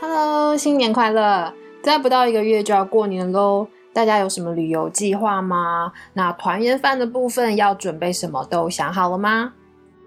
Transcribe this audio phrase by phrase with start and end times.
[0.00, 1.52] Hello，新年快乐！
[1.82, 5.92] 再不到一个月就要过年喽，大家有什么旅游计划吗？
[6.12, 8.44] 那团圆饭的部分要准备什么？
[8.44, 9.54] 都想好了吗？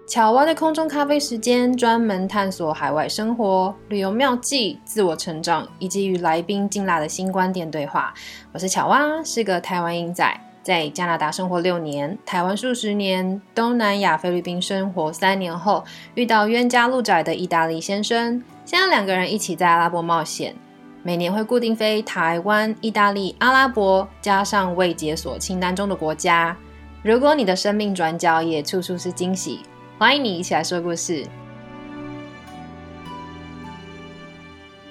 [0.08, 8.14] 巧蛙的空中咖啡时间，专门探索海外生活、旅游妙计、自我成长，以及与来宾劲辣的新观点对话。
[8.52, 10.26] 我是巧蛙，是个台湾英仔，
[10.62, 20.54] 在加拿大生活六年，台湾数十年，东南亚菲律宾生活三年后，遇到冤家路窄的意大利先生，现在两个人一起在阿拉伯冒险。
[21.02, 26.56] 每年会固定飞台湾、意大利、阿拉伯，加上未解锁清单中的国家。
[27.02, 29.60] 如果你的生命转角也处处是惊喜。
[29.98, 31.26] 欢迎你一起来说故事。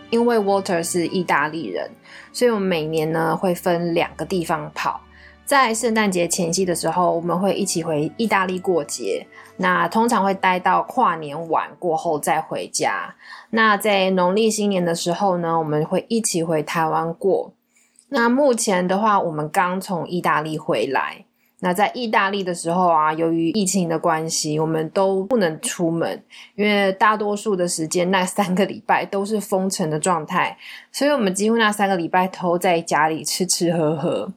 [0.09, 1.89] 因为 Walter 是意大利人，
[2.33, 4.99] 所以我们每年呢会分两个地方跑。
[5.51, 9.27] 在圣诞节前夕的时候，我们会一起回意大利过节。
[9.57, 13.13] 那通常会待到跨年晚过后再回家。
[13.49, 17.51] 那在农历新年的时候呢，我们会一起回台湾过。
[18.07, 21.25] 那目前的话，我们刚从意大利回来。
[21.63, 26.23] 那在意大利的时候啊，由于疫情的关系，我们都不能出门，
[26.55, 30.57] 因为大多数的时间那三个礼拜都是封城的状态，
[30.91, 34.27] 所以我们几乎那三个礼拜都在家里吃吃喝喝。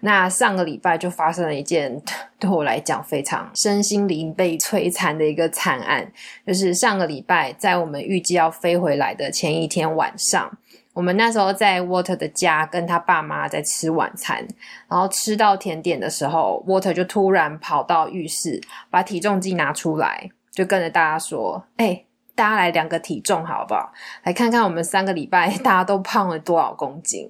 [0.00, 2.00] 那上个礼拜就发生了一件
[2.38, 6.12] 对我来讲非常身心灵被摧残的一个惨案，
[6.46, 10.56] 就是上个礼拜在我们预计要飞回来的前一天晚上。
[10.92, 14.46] 我们那时候在 Water 的家跟他爸妈在吃晚餐，
[14.88, 23.92] 然后吃到甜点的时候，Water 就突然跑到浴室，把体重计拿出来，就跟着大家说：“哎，大家来量个体重好不好？
[24.24, 27.28] 来看看我们三个礼拜 大家都胖了多少公斤。”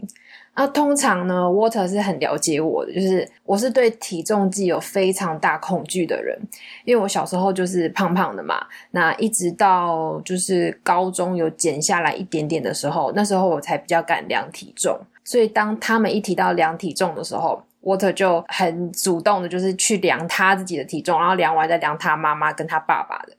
[0.61, 6.37] 那通常呢，Water 是很了解我的，就是我是对体重计有非常大恐惧的人，
[6.85, 8.67] 因为我小时候就是胖胖的嘛。
[8.91, 14.99] 那一直到就是高中有减下来一点点的时候，那时候我才比较敢量体重。
[15.23, 23.33] 所以当他们一提到量体重的时候，Water 就很主动的，就是去量他自己的体重，然后量完再量他妈妈跟他爸爸的。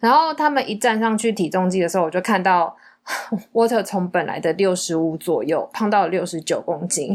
[0.00, 2.74] 然后他们一站上去体重计的时候，我就看到。
[3.52, 7.12] Water 从本来的六十五左右胖到了六十九公斤，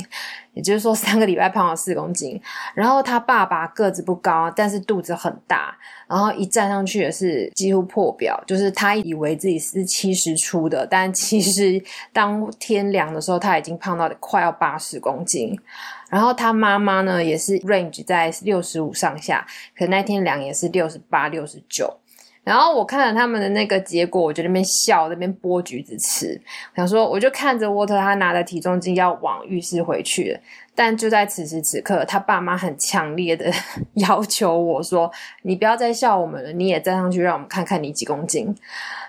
[0.53, 2.39] 也就是说三个礼拜胖了四公斤。
[2.75, 5.73] 然后他爸爸个子不高，但是肚子很大，
[6.07, 11.81] 然后一站上去也是几乎破表，就是他以为自己是七十出的，但其实
[12.11, 15.57] 当天量的时候他已经胖到快要八十公斤。
[16.09, 19.47] 然后他妈妈呢也是 range 在六十五上下，
[19.77, 21.97] 可那天量也是六十八、六十九。
[22.47, 26.39] 然后我看了他们的那个结果，我就那边笑，那边剥橘子吃。
[26.73, 30.39] 想说，我就看着沃特，他拿着体重计要往浴室回去了。
[30.73, 33.51] 但就在此时此刻，他爸妈很强烈的
[33.95, 35.11] 要求我说
[35.43, 38.55] ：“你不要再笑我们了，你也站上去，让我们看看你几公斤。”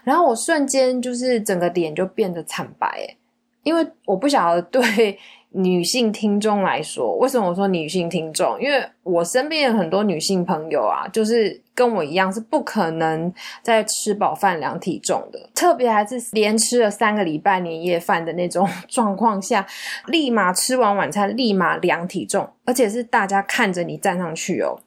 [0.03, 3.15] 然后我瞬间就是整个脸就变得惨白，
[3.63, 5.17] 因为我不晓得对。
[5.51, 8.61] 女性听众来说，为什么我说女性听众？
[8.61, 13.33] 因为我身边有很多女性朋友啊，就是跟我一样是不可能
[13.63, 19.67] 在吃饱饭量体重的，特别还是连吃了三个礼拜年夜饭的那种状况下，
[20.07, 24.79] 立马吃完晚餐立马量体重，而且是大家看着你站上去哦。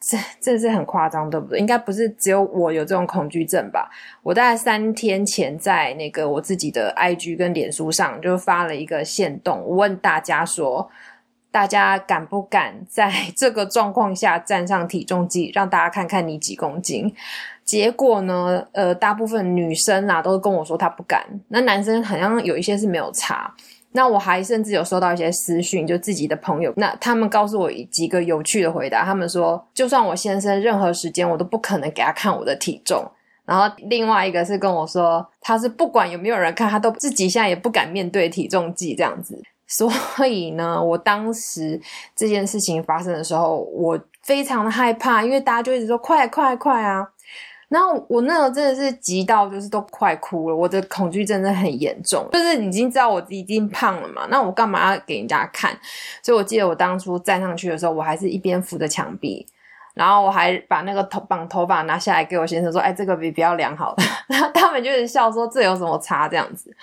[0.00, 1.58] 这这是很夸张，对不对？
[1.58, 3.90] 应该不是只有我有这种恐惧症吧？
[4.22, 10.88] 我大概三天前在那个我自己的 IG 跟脸书上就发了一个线动，我问大家说，
[11.50, 17.12] 大家敢不敢在 这个状况下站上体重计，让大家看看你几公斤？
[17.64, 23.52] 结果呢，呃，大部分女生啊都跟我说她不敢，那男生好像有一些是没有查。
[23.92, 29.04] 那我还甚至有收到一些私讯，就自己的朋友，那他们告诉我几个有趣的回答。
[29.04, 33.04] 他们说，就算我先生任何时间，我都不可能给他看我的体重。
[33.44, 39.40] 然后另外一个是跟我说，他是不管有没有人看，他都自己现在也不敢面对体重计这样子。
[39.66, 39.90] 所
[40.26, 41.80] 以呢，我当时
[42.14, 47.06] 这件事情发生的时候，我非常的害怕，因为大家就一直说快快快啊。
[47.68, 55.78] 然后我那时候真的是急到就是都快哭了，我的恐惧症真的很严重，就是已经知道我已经胖了嘛，那我干嘛要给人家看？
[56.22, 59.46] 所以我记得我当初站上去的时候，我还是一边扶着墙壁，
[59.92, 63.94] 然后我还把那个头绑头发拿下来给我先生说：“哎，这个比比较良好。”
[64.28, 66.74] 然后他们就是笑说：“这有什么差？”这样子。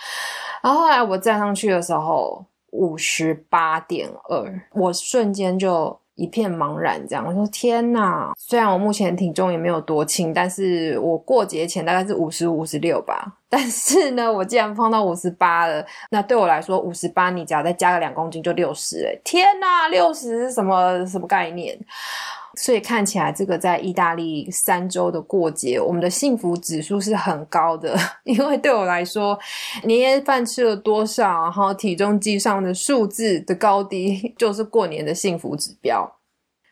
[0.62, 6.00] 然后后来我站上去的时候，五十八点二，我瞬间就。
[6.16, 8.34] 一片茫然，这样我说天哪！
[8.38, 13.34] 虽然我目前体重也没有多轻，但是我过节前大概是五十五、十六吧。
[13.50, 21.78] 但是呢，我竟然胖到五十八了，那对我来说，五十八你只要再加个两公斤就六十，哎，天哪，六十什么什么概念？
[22.58, 27.98] 所以看起来这个在意大利三周的过节，我们的幸福指数是很高的。
[28.24, 29.38] 因为对我来说，
[29.84, 36.10] 年夜饭吃了多少，然后体重计上的数字的高低，就是过年的幸福指标。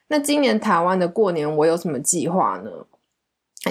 [0.08, 2.72] 那今年台湾的过年，我有什么计划呢？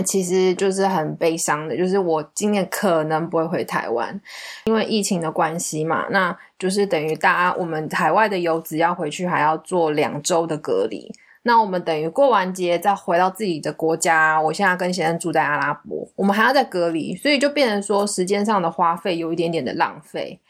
[0.07, 4.19] 其实就是很悲伤的，就是我今年可能不会回台湾，
[4.65, 6.07] 因为疫情的关系嘛。
[6.09, 11.13] 那就是等于大家我们海外的游子要回去，还要做两周的隔离。
[11.45, 14.41] 那我们等于过完节再回到自己的国家。
[14.41, 20.41] 我现在跟先生住在阿拉伯，我们还要再隔离，所以就变成说时间上的花费有一点点的浪费。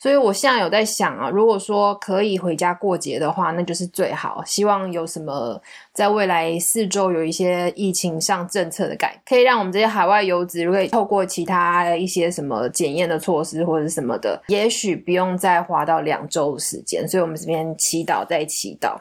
[0.00, 4.42] 所以我现在有在想啊，如果说可以回家过节的话，那就是最好。
[4.44, 5.62] 希望有什么
[5.94, 17.06] 在未来四周有一些疫情上政策的改，可以让我们这些海外游子，如果透过其他一些什么检验的措施或者什么的，也许不用再花到两周的时间。
[17.06, 18.96] 所以我们这边祈祷在祈祷。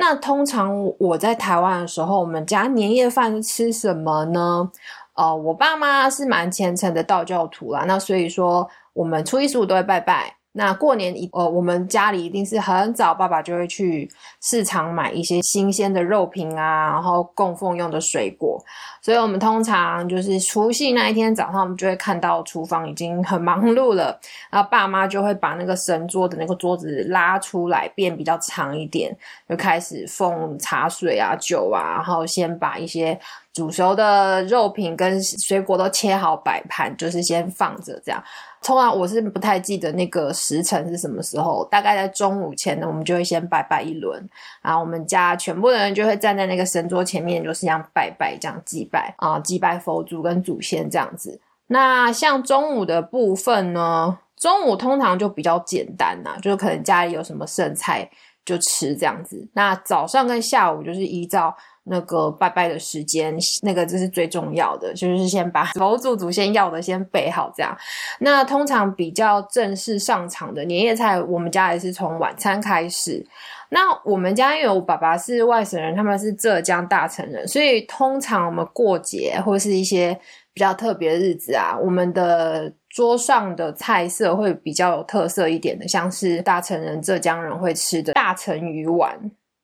[0.00, 4.68] 那通常我在台湾的时候，我们家年夜饭吃什么呢？
[5.14, 8.68] 呃，我爸妈是蛮虔诚的道教徒啦，那所以说。
[8.92, 10.34] 我们初一十五都会拜拜。
[10.52, 14.10] 那过年一呃，我们家里一定是很早，爸爸就会去
[14.42, 18.60] 市场买一些新鲜的肉品啊，然后供奉用的水果。
[19.00, 24.18] 所以我们通常就是除夕那一天早上，我们就会看到厨房已经很忙碌了，
[24.50, 29.16] 然后爸妈就会把那个神桌的那个桌子拉出来，变比较长一点，
[29.48, 33.18] 就开始奉茶水啊、酒啊，然后先把一些
[33.52, 38.22] 煮熟的肉品跟水果都切好摆盘，就是先放着这样。
[38.62, 44.22] 通常我是不太记得那个时辰是什么时候，大概在中午前呢，我们就会先拜拜一轮，
[44.62, 51.40] 然后我们家全部的人就会站在那个神桌前面，就是这样拜拜，这样祭拜啊，祭拜佛祖跟祖先这样子。
[51.68, 58.08] 那像中午的部分呢，中午通常就比较简单呐，就是可能家里有什么剩菜
[58.44, 59.48] 就吃这样子。
[59.54, 61.56] 那早上跟下午就是依照。
[61.84, 67.76] 那个拜拜的时间，那个这是最重要的，就是先把佛祖祖先要的先备好，这样。
[68.20, 73.26] 那通常比较正式上场的年夜菜，我们家也是从晚餐开始。
[73.70, 80.18] 那我们家因为我爸爸是外省人，他们是浙江大城人，所以通常我们过节或是一些
[80.52, 89.18] 比较特别的日子啊，我们的桌上的菜色会比较有特色一点的，像是大城人、浙江人会吃的大成鱼丸。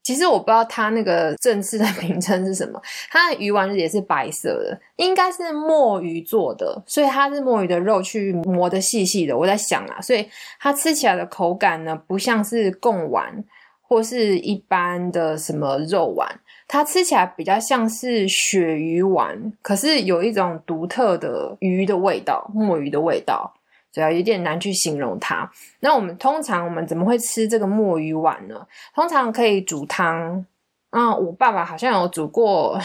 [0.06, 2.80] 其实我不知道它那个正式的名称是什么，
[3.10, 9.36] 它的鱼丸也是白色的，应该是墨鱼做的，所以它是墨鱼的肉去磨的细细的。
[9.36, 10.24] 我在想啊，所以
[10.60, 13.42] 它吃起来的口感呢，不像是贡丸
[13.82, 16.38] 或是一般的什么肉丸，
[16.68, 23.52] 它吃起来比较像是鳕鱼丸，可是有一种独特的鱼的味道，墨鱼的味道。
[23.96, 25.50] 主要有点难去形容它。
[25.80, 28.66] 那我们通常我们怎么会吃这个墨鱼丸呢？
[28.94, 30.44] 通常可以煮汤。
[30.90, 32.78] 啊，我爸爸好像有煮过，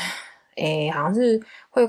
[0.56, 1.38] 诶，好像是
[1.69, 1.86] 会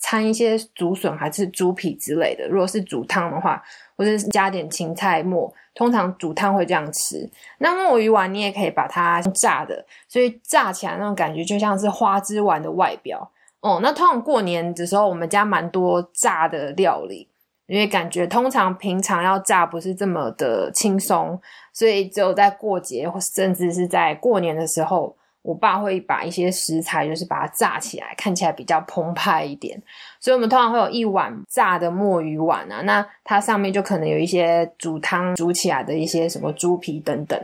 [0.00, 2.48] 掺一些竹笋还是猪皮之类的。
[2.48, 3.62] 如果是煮汤的话，
[3.96, 7.30] 或者是加点芹菜末，通常煮汤会这样吃。
[7.58, 13.30] 那墨鱼丸你也可以把它炸的，所以炸起来那种感觉就像是花枝丸的外表。
[13.60, 17.28] 哦，那通常过年的时候，我们家蛮多炸的料理。
[17.66, 21.40] 因为感觉通常平常要炸不是这么的轻松，
[21.72, 29.80] 所以只有在过节或甚至是在过年的时候，我爸会把一些食材就是把它炸起来，看起来比较澎湃一点。
[30.20, 37.38] 所以我们通常会有一碗炸的墨鱼丸啊，那它上面就可能有一些煮汤煮起来的一些什么猪皮等等。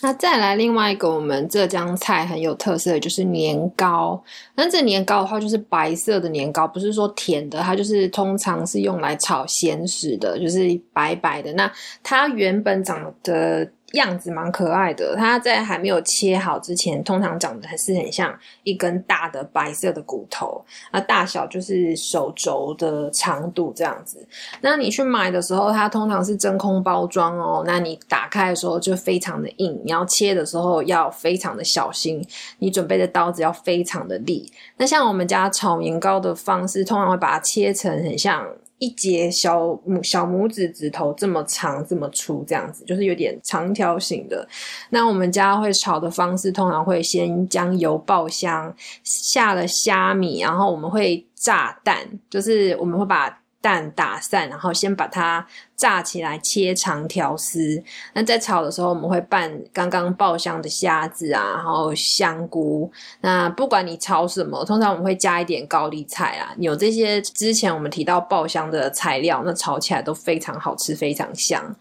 [0.00, 4.22] 那再来另外一个我们浙江菜很有特色的就是年糕。
[4.54, 10.60] 那这年糕的话就是白色的年糕，不是说甜的，它就是通常是用来炒咸食的，就是
[10.92, 11.52] 白白的。
[11.54, 11.70] 那
[12.02, 13.68] 它原本长得。
[13.92, 24.26] 样子蛮可爱的，它在还没有切好之前，通常长得还是很像一根大的白色的骨头，那大小就是手肘的长度这样子。
[24.60, 32.22] 那你去买的时候，它通常是真空包装哦，那你打开的时候就非常的硬，你要切的时候要非常的小心，
[32.58, 34.52] 你准备的刀子要非常的利。
[34.76, 38.46] 那像我们家炒年糕的方式，通常会把它切成很像。
[38.78, 44.48] 一节小拇小拇指指头这么长这么粗这样子，就是有点长条形的。
[44.90, 51.98] 那我们家会炒的方式，通常会先将油爆香，下了虾米，然后我们会炸蛋，
[52.30, 53.40] 就是我们会把。
[53.68, 55.46] 蛋打散，然后先把它
[55.76, 57.82] 炸起来，切长条丝。
[58.14, 62.90] 那在炒的时候，我们会拌刚刚爆香的虾子啊，然后香菇。
[63.20, 66.54] 那不管你炒什么，通常我们会加一点高丽菜啊。
[66.56, 71.76] 有这些之前我们提到爆香的材料，那炒起来都非常好吃，非常香。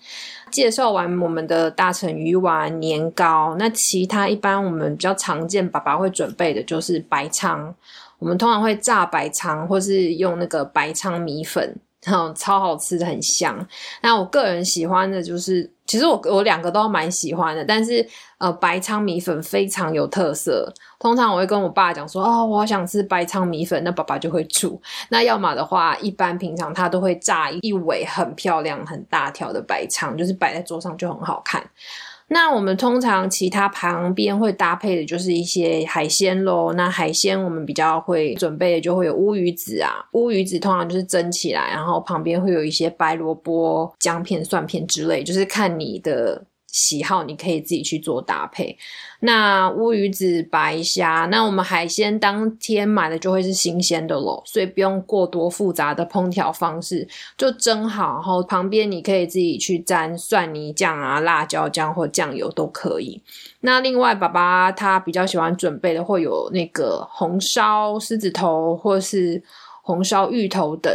[0.51, 7.73] 介绍完我们的大成鱼丸、年糕，那其他一般我们比较常见，爸爸会准备的就是白鲳。
[8.19, 13.67] 我们通常会炸白鲳，或是用那个白鲳米粉，然后超好吃的，很香。
[14.01, 18.05] 那我个人喜欢的就是，其实我我两个都蛮喜欢的，但是
[18.39, 20.71] 呃，白鲳米粉非常有特色。
[20.99, 24.81] 通常我会跟我爸讲说，哦，我想吃白鲳米粉，那爸爸就会煮。
[25.09, 31.63] 那要么的话，一般平常他都会炸一尾很漂亮、很大条的白鲳，就是摆在桌上就很好看。
[32.29, 36.73] 那我们通常其他旁边会搭配的就是一些海鲜喽。
[36.73, 46.43] 那海鲜我们比较会准备的就会有乌鱼子啊，乌鱼子通常就是蒸起来，然后旁边会有一些白萝卜、姜片、蒜片之类，就是看你的。
[46.67, 48.77] 喜好你可以自己去做搭配。
[49.21, 63.21] 那乌鱼子、白虾，那我们海鲜当天买的就会是新鲜的咯，所以不用过多复杂的烹调方式，就蒸好，然后旁边你可以自己去沾蒜泥酱啊、辣椒酱或酱油都可以。
[63.61, 69.41] 那另外，爸爸他比较喜欢准备的会有那个红烧狮子头或是
[69.81, 70.93] 红烧芋头等，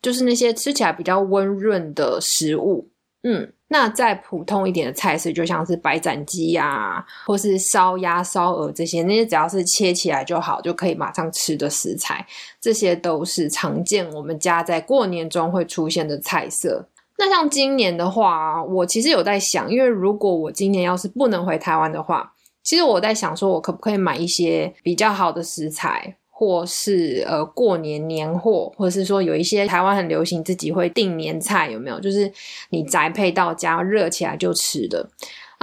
[0.00, 2.88] 就是那些吃起来比较温润的食物。
[3.22, 3.52] 嗯。
[3.68, 12.22] 那再普通一点的菜式，就像是白斩鸡呀，或是烧鸭、烧鹅这些，那些只要是切起来就好，就可以马上吃的食材，
[12.60, 16.86] 这些都是常见我们家在过年中会出现的菜色。
[17.16, 22.30] 那像今年的话，我其实有在想，因为如果我今年要是不能回台湾的话，
[22.62, 26.18] 其实我在想说，我可不可以买一些比较好的食材。
[26.34, 32.00] 或是呃过年年货，或者是说有一些台湾很流行自己会订年菜，有没有？
[32.00, 32.32] 就是
[32.70, 35.08] 你宅配到家热起来就吃的。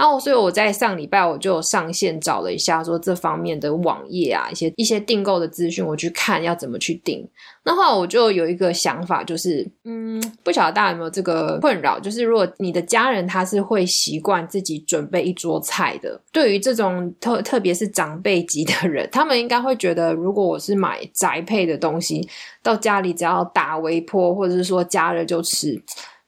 [0.00, 7.28] 然后，所以我在上礼拜我就上线找了一下，说这方面的网页啊，一些一些订购的资讯，我去看要怎么去订。
[7.64, 22.26] 那后来我就有一个想法，就是嗯，不晓得大家有没有这个困扰，就是如果你的家人他是会习惯自己准备一桌菜的，对于这种特特别是长辈级的人，他们应该会觉得，如果我是买宅配的东西
[22.62, 25.78] 到家里，只要打微波或者是说加热就吃。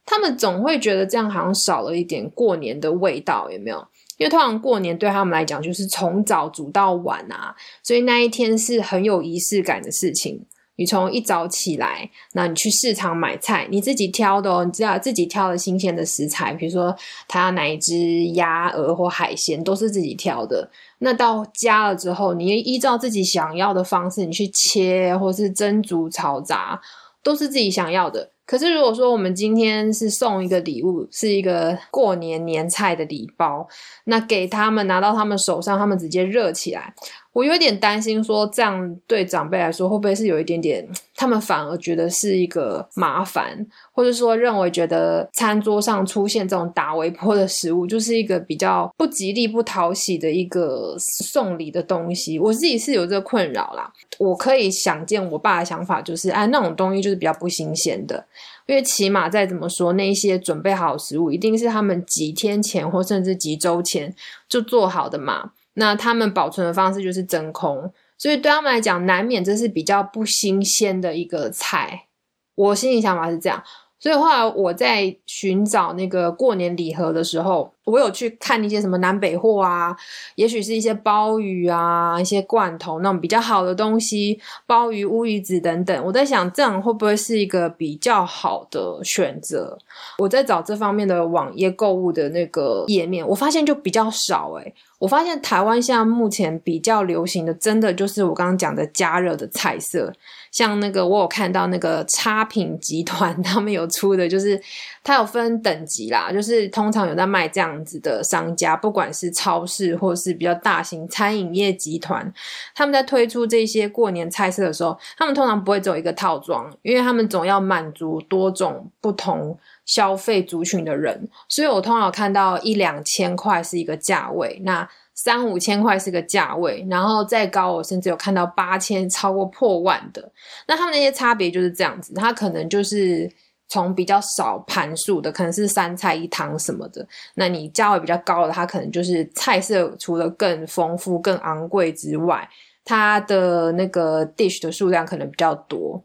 [0.04, 3.78] 他们总会觉得这样好像少了一点过年的味道，有没有？
[4.18, 10.44] 因为通常过年对他们来讲就是从早煮到晚啊，所以那一天是很有仪式感的事情。
[10.76, 16.94] 你从一早起来，那你去市场买菜，你自己挑的哦，你知道自己挑的新鲜的食材，比如说
[17.28, 20.68] 他要哪一只鸭、鹅或海鲜，都是自己挑的。
[20.99, 26.80] 那到家了之后，你依照自己想要的方式，你去切或是蒸、煮、炒、炸，
[27.23, 28.31] 都是自己想要的。
[28.44, 33.66] 可是，如果说我们今天是送一个礼物，是一个过年年菜的礼包，
[34.04, 36.94] 那给他们拿到他们手上，他们直接热起来。
[37.32, 40.86] 我有点担心，说这样对长辈来说会不会是有一点点，
[41.16, 52.38] 他们反而觉得是一个麻烦，或者说认为觉得餐桌上出现这种打微波的食物，就是一个比较不吉利、不讨喜的一个送礼的东西。
[52.38, 53.90] 我自己是有这个困扰啦。
[54.18, 58.26] 我可以想见我爸的想法，就是哎，那种东西就是比较不新鲜的，
[58.66, 64.14] 因为起码再怎么说，那些准备好食物一定是他们几天前或甚至几周前
[64.46, 65.52] 就做好的嘛。
[65.74, 72.08] 那他们保存的方式就是真空，所以对他们来讲，难免这是比较不新鲜的一个菜。
[72.54, 73.62] 我心里想法是这样。
[74.02, 79.97] 所以后来我在寻找那个过年礼盒的时候，我有去看一些什么南北货啊，
[80.35, 86.04] 也许是一些鲍鱼啊、一些罐头那种比较好的东西，鲍鱼、乌鱼子等等。
[86.04, 89.78] 我在想，这样会不会是一个比较好的选择？
[90.18, 100.12] 我在找这方面的网页购物的那个页面，我发现就比较少诶我发现台湾现在目前比较流行的，真的就是我刚刚讲的加热的菜色。
[100.52, 104.61] 像那个，我有看到那个差品集团，他们有出的，就是
[105.02, 112.30] 它有分等级啦，就是通常有在卖这样子的商家，不管是超市或是比较大型餐饮业集团，
[112.75, 124.87] 他们在推出这些过年菜色的时候，他们通常不会只有一个套装，因为他们总要满足多种不同消费族群的人，所以我通常看到一两千块是一个价位，那。
[125.14, 130.33] 三五千块是个价位，然后再高，我甚至有看到八千超过破万的。
[130.66, 133.31] 那他们那些差别就是这样子，它可能就是
[133.69, 137.07] 从比较少盘数的，可能是三菜一汤什么的。
[137.35, 142.49] 那你价位比较高的，它可能就是菜色除了更丰富、更昂贵之外，
[142.85, 146.02] 它的那个 dish 的数量可能比较多。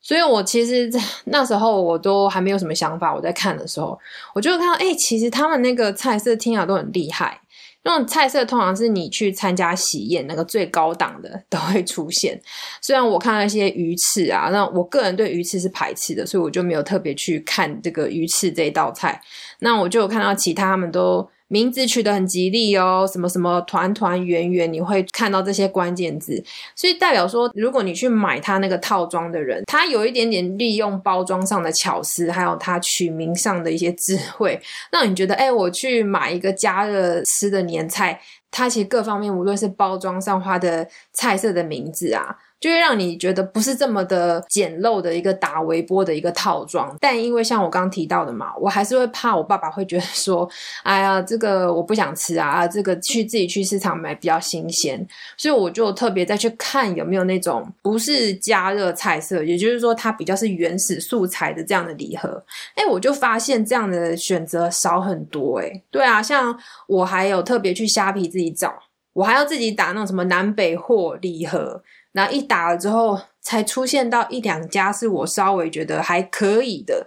[0.00, 0.90] 所以我其实
[1.26, 3.14] 那时候我都还没有什么想法。
[3.14, 3.98] 我在看的时候，
[4.34, 7.40] 我就看到，哎，其实他们那个菜色听起来都很厉害。
[7.88, 12.38] 那种菜色通常是你去参加喜宴，那个最高档的都会出现。
[12.82, 19.20] 虽然我看到一些鱼翅啊，那我个人对鱼翅是排斥的，所以我就没有特别去看这个鱼翅这一道菜。
[19.60, 21.28] 那我就有看到其他他们都。
[21.48, 26.42] 名字取得很吉利哦，什么什么团团圆圆，你会看到这些关键字，
[26.76, 34.60] 所以代表说，如果你去买它那个套装的人，他有一点点利用包装上的巧思，还有他取名上的一些智慧，
[34.92, 42.36] 让你觉得，哎，我去买一个加热吃的年菜，它其实各方面，无论是包装上花的菜色的名字啊。
[42.60, 50.48] 就会让你觉得不是这么的简陋的一个打微波的一个套装，但因为像我刚刚提到的嘛，我还是会怕我爸爸会觉得说，
[50.82, 62.42] 哎呀，这个我不想吃啊，这个去自己去市场买比较新鲜，所以我就特别再去看有没有那种不是加热菜色，也就是说它比较是原始素材的这样的礼盒，
[62.74, 68.74] 哎，我就发现这样的选择少很多，哎，对啊，像我还有特别去虾皮自己找，
[69.12, 71.80] 我还要自己打那种什么南北货礼盒。
[72.18, 77.06] 然后一打了之后，才出现到一两家是我稍微觉得还可以的，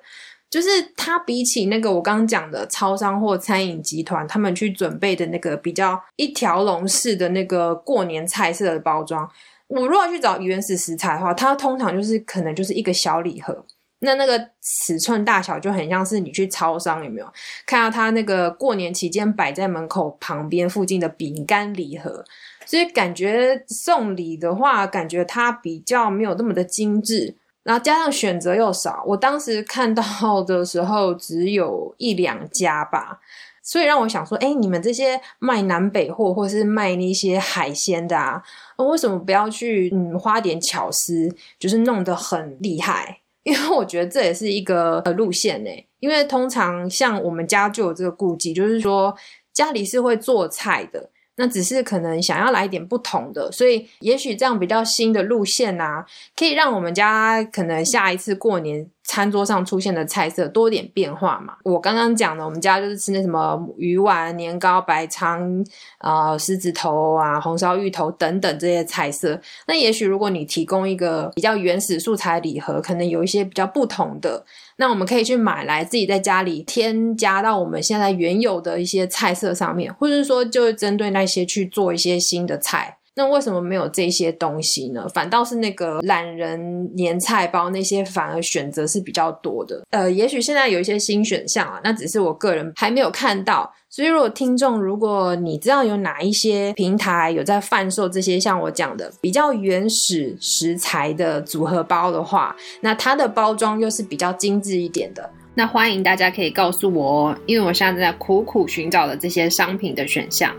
[0.49, 9.29] 就是它比起那个我刚刚讲的超商或餐饮集团，他们去准备的那个比较一条龙式的那个过年菜色的包装，
[9.67, 13.65] 我如果去找原始食材的话，它通常就是可能就是一个小礼盒，
[13.99, 17.27] 那那个尺寸大小就很像是你去超商有没有
[17.65, 22.23] 看到它那个过年期间摆在门口旁边附近的饼干礼盒。
[22.71, 29.03] 所以感觉送礼的话，感觉它比较没有那么的精致，然后加上选择又少。
[29.05, 33.19] 我当时看到的时候只有一两家吧，
[33.61, 38.41] 所以让我想说，哎，你们这些卖南北货或是卖那些海鲜的啊，
[38.77, 43.19] 为什么不要去嗯花点巧思，就是弄得很厉害？
[43.43, 45.69] 因为我觉得这也是一个呃路线呢。
[45.99, 49.13] 因为通常像我们家就有这个顾忌，就是说
[49.51, 51.10] 家里是会做菜的。
[51.35, 58.89] 那只是可能想要来一点不同的，所以也许这样比较新的路线啊，可以让我们家可能下一次过年。
[59.11, 61.55] 餐桌上出现的菜色多点变化嘛？
[61.65, 65.65] 我刚刚讲的，我们家就是吃那什么鱼丸、年糕、白鲳
[65.97, 69.37] 啊、狮子头啊、红烧芋头等等这些菜色。
[69.67, 74.45] 那也许如果你提供一个比较原始素材礼盒，可能有一些比较不同的，
[74.77, 82.99] 那我们可以去买来自己在家里添加到我们现在原有的一些菜色上面，或者是说就针对那些去做一些新的菜。
[83.13, 85.05] 那为什么没有这些东西呢？
[85.13, 89.81] 反倒是那个懒人年菜包那些，反而选择是比较多的。
[89.89, 93.73] 呃，也许现在有一些新选项啊，那只是我个人还没有看到。
[93.89, 110.55] 所以，如果听众，如果你知道有哪一些平台有在贩售这些像我讲的比较原始食材的组合包的话，那它的包装又是比较精致一点的，那欢迎大家可以告诉我哦，因为我现在在苦苦寻找的这些商品的选项。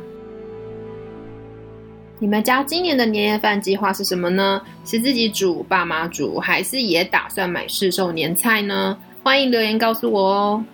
[2.22, 4.62] 你们家今年的年夜饭计划是什么呢？
[4.85, 8.96] 是自己煮、爸妈煮，还是也打算买市售年菜呢？
[9.24, 10.64] 欢迎留言告诉我哦。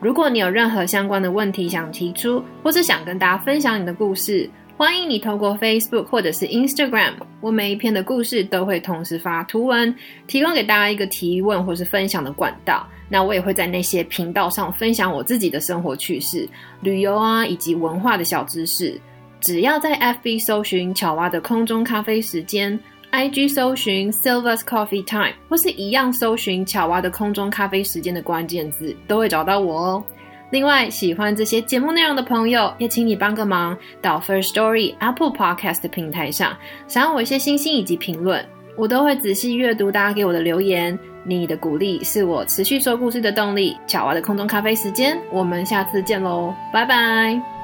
[0.00, 12.86] 如果你有任何相关的问题想提出，或是想跟大家分享你的故事，欢迎你透过 Facebook 或者是 Instagram，我每一篇的故事都会同时发图文，提供给大家一个提问或是分享的管道。
[13.08, 16.46] 那我也会在那些频道上分享我自己的生活趣事、
[16.82, 19.00] 旅游啊，以及文化的小知识。
[19.40, 22.78] 只要在 FB 搜寻巧蛙的空中咖啡时间
[23.12, 30.04] ，IG 搜寻 Silver's Coffee Time，或是一样搜寻巧蛙的空中咖啡时间的关键字，都会找到我哦。
[30.50, 40.98] 另外，喜欢这些节目内容的朋友，也请你帮个忙，到 First Story Apple Podcast 的平台上，赏我一些星星以及评论，我都会仔细阅读大家给我的留言。
[41.24, 43.76] 你的鼓励是我持续说故事的动力。
[43.86, 47.57] 巧蛙的空中咖啡时间，我们下次见喽，拜拜。